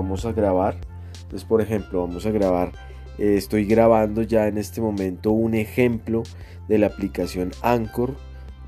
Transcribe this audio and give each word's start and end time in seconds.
vamos 0.00 0.24
a 0.24 0.32
grabar. 0.32 0.76
Entonces, 1.22 1.46
por 1.46 1.60
ejemplo, 1.60 2.00
vamos 2.00 2.26
a 2.26 2.30
grabar, 2.30 2.72
eh, 3.18 3.34
estoy 3.36 3.64
grabando 3.66 4.22
ya 4.22 4.48
en 4.48 4.58
este 4.58 4.80
momento 4.80 5.30
un 5.30 5.54
ejemplo 5.54 6.22
de 6.68 6.78
la 6.78 6.86
aplicación 6.86 7.52
Anchor 7.62 8.14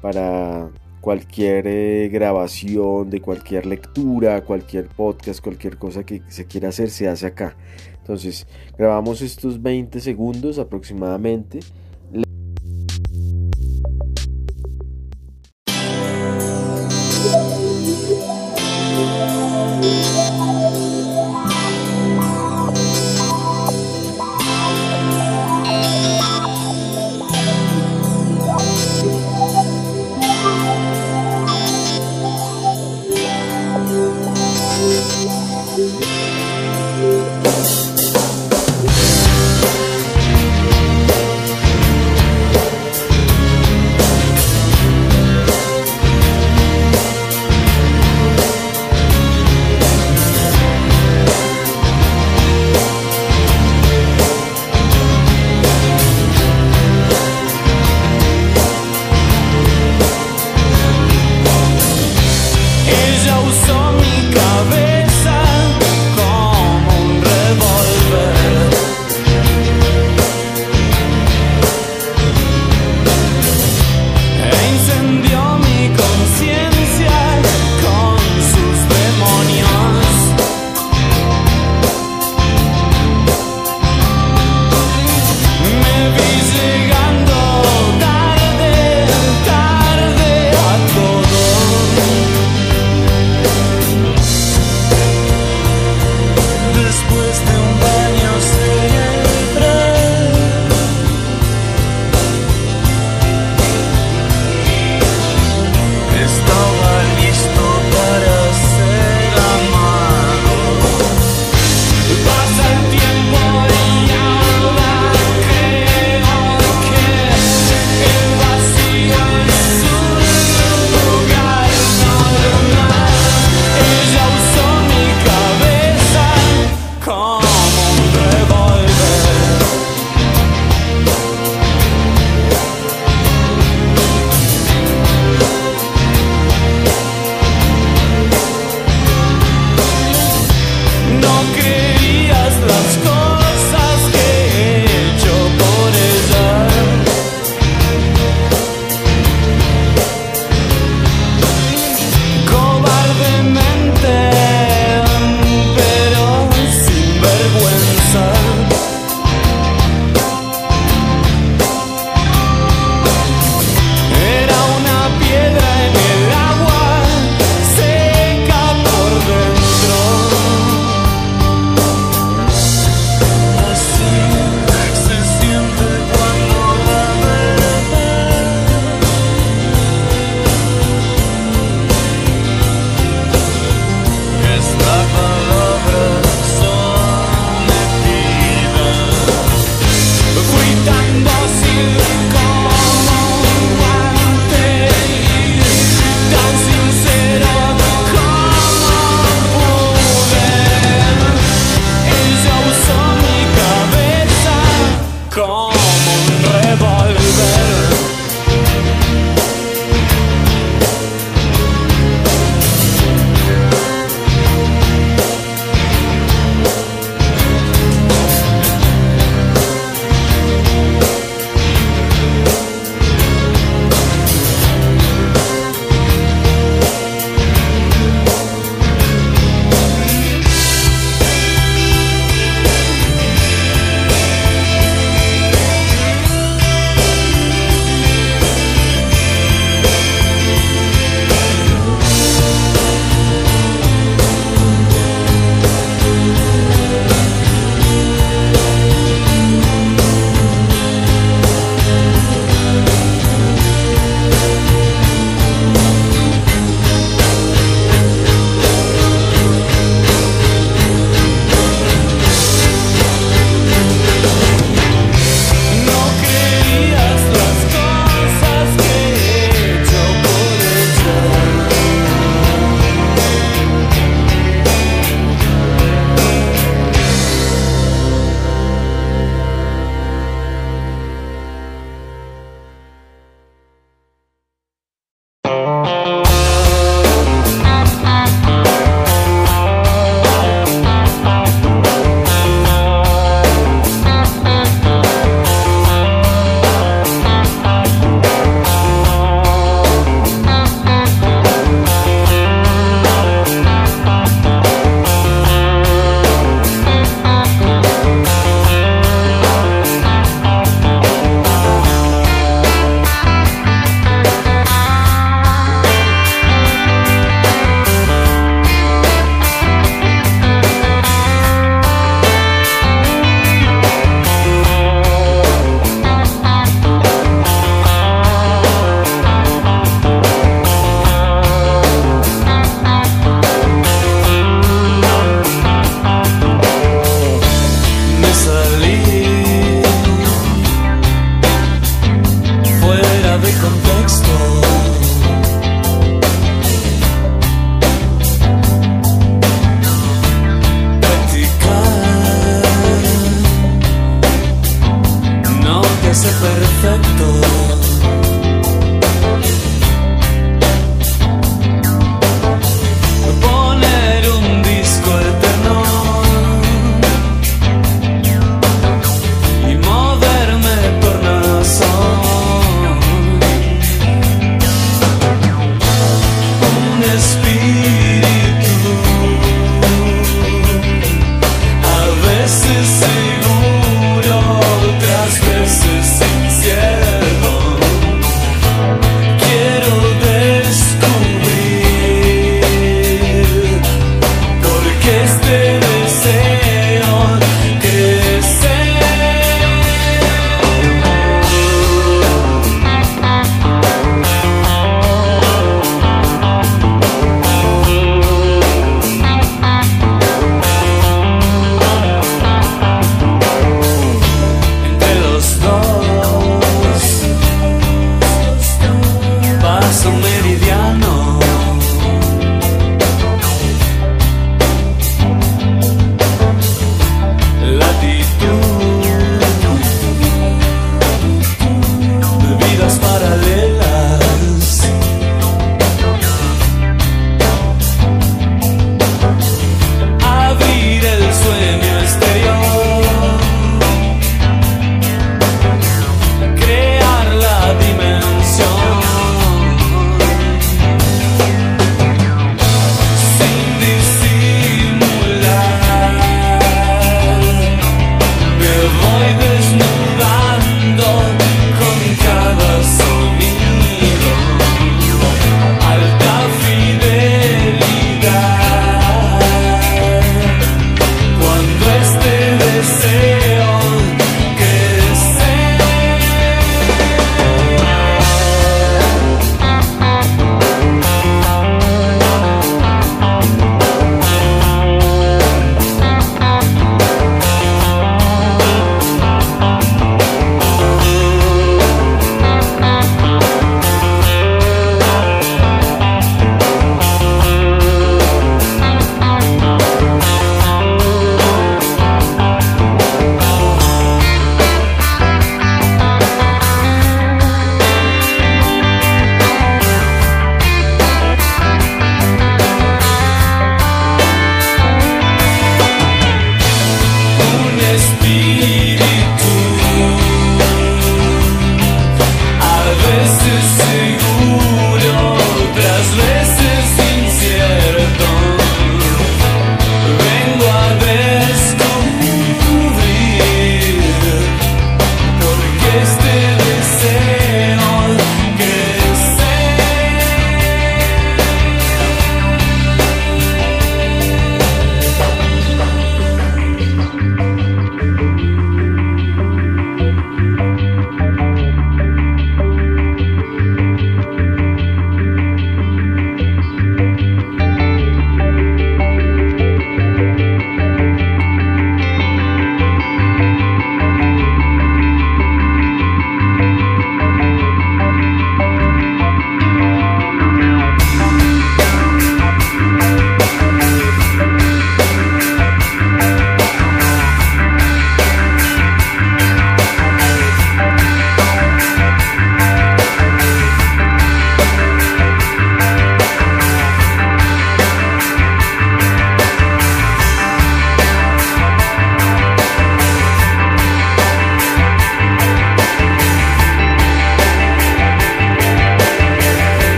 para 0.00 0.70
cualquier 1.00 1.66
eh, 1.66 2.08
grabación, 2.12 3.10
de 3.10 3.20
cualquier 3.20 3.66
lectura, 3.66 4.44
cualquier 4.44 4.86
podcast, 4.86 5.42
cualquier 5.42 5.78
cosa 5.78 6.04
que 6.04 6.22
se 6.28 6.46
quiera 6.46 6.68
hacer, 6.68 6.90
se 6.90 7.08
hace 7.08 7.26
acá. 7.26 7.56
Entonces, 7.98 8.46
grabamos 8.76 9.22
estos 9.22 9.62
20 9.62 10.00
segundos 10.00 10.58
aproximadamente 10.58 11.60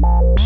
Bye. 0.00 0.38